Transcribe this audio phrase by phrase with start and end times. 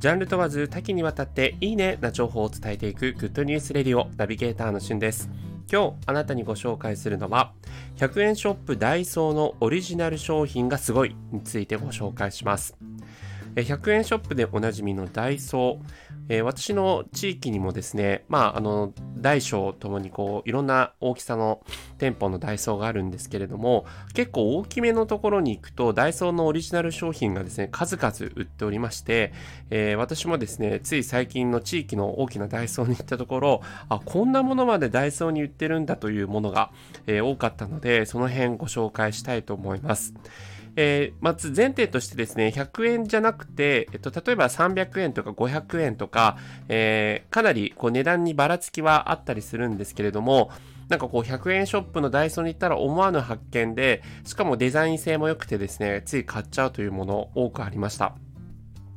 [0.00, 5.28] ジャンル問わず多岐にわたっていいねな情報を伝えていくグッドニュースレディオナビゲーターのしゅんです。
[5.70, 7.52] 今日あなたにご紹介するのは
[7.96, 12.76] 100円ショップダイソーのオリジナル商品がすごいについてご紹介します。
[13.54, 21.62] 100円ショップでおなじみのダイソー、私の地域にもですね、まあ、あの、大小ともにこう、いろんな大きさの
[21.96, 29.32] 店舗のダイソーがあるんですけれども、結構大きめのところに行くと、ダイソーのオリジナル商品がですね、数々売っておりまして、
[29.96, 36.70] 私もですね、つい最近の地域の大きなダイソーに行ったところ、あ、こんなものまでダイソーに売ってるんだというものが、
[37.06, 40.12] 多かったので、その辺ご紹介したいと思います。
[40.80, 50.52] えー、まず前提としてですね、100円じゃなくて、えっと、例えば300円とか500円とか、えー、かなりこう値段にばらつきはあったりするんですけれども、
[50.88, 58.14] なんかこう100円ショップのダイソーに行ったら思わぬ発見で、しかもデザイン性も良くてですね、つい買っちゃうというもの多くありました。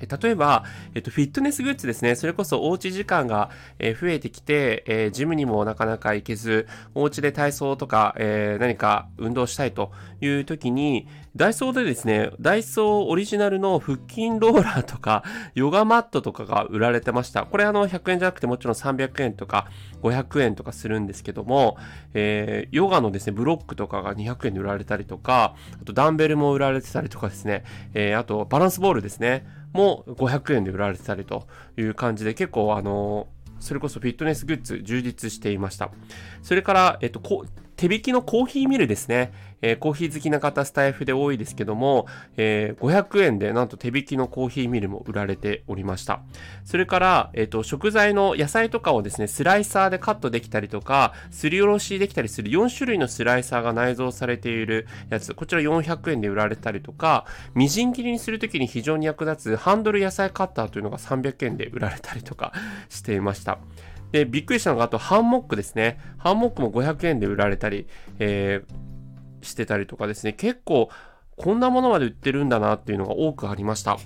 [0.00, 0.64] 例えば、
[0.94, 2.14] えっと、フィットネスグッズですね。
[2.14, 11.06] それこそおうち時間が、増えてきて、え、ジムにもなかなか行けず、お家で体操とか、え、何か運動したいという時に、
[11.36, 17.44] ダイソーでですね、ダイソーオリジナルの腹筋ローラーとか、ヨガマットとかが売られてました。
[17.44, 19.68] これあの、100円じゃなくてもちろん300円とか
[20.02, 21.76] 500円とかするんですけども、
[22.14, 29.46] え、ヨガのですね、ブロックとかが200円で売られたりとか、あとダンベルも売られてたりとかですね、え、あとバランスボールですね。
[29.74, 33.26] も500円で売られてたりという感じで結構あの
[33.60, 35.90] それこそフィットネスグッズ充実していました。
[36.42, 37.20] それから、えっと、
[37.76, 39.32] 手引きのコーヒーミルですね。
[39.62, 46.20] えー、コーヒー好きな方スタイフで多いですけども、えー、500円でなんと手引きのコーヒーミルも売られておりました。
[46.64, 62.52] それから、えっ、ー、と、食材の野菜とかをですね、スライサーでカットできたりとか、すりおろしできたりする4種類のスライサーが内蔵されているやつ、こちら400円で売られたりとか、みじん切りにするときに非常に役立つハンドル野菜カッターというのが300円で売られたりとか
[62.90, 63.58] していました。
[64.14, 65.98] で、びっくりしたのが、あと、ハンモックですね。
[66.18, 67.88] ハンモックも500円で売られたり、
[68.20, 70.32] えー、してたりとかですね。
[70.32, 70.88] 結構、
[71.36, 73.98] こんなものまで売ってるんだなっていうのが多くありました。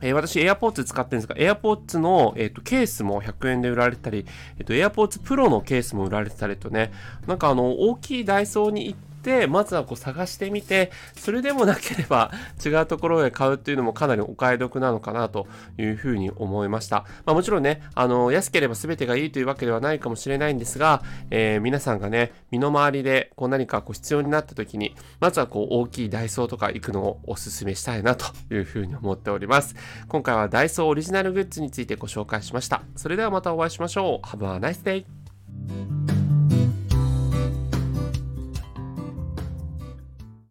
[0.00, 4.24] えー、私、AirPods 使ってるんですが、AirPods の、えーと、ケースも100円で売られたり、
[4.56, 6.90] えーと、AirPods Pro のケースも売られてたりとね、
[7.26, 12.30] なんかあの、大きいダイソーに行って、まずはこう探してみて、それでもなければ
[12.64, 15.46] 違うところへ買うっていうのもかなりお買い得なのかなと
[15.78, 17.04] いうふうに思いました。
[17.24, 29.74] まあ、もちろんね、あの、安ければ全てがいいというわけではないかもしれないんですが、えー、皆さんがね、身の回りでこう何かこう必要になった時に、まずはこう大きいダイソーとか行くのをお勧めしたいなというふうに思っております。
[30.08, 32.82] 今回はダイソーオリジナルグッズについてご紹介しました。
[32.96, 34.26] それではまたお会いしましょう。
[34.26, 35.97] Have a nice day!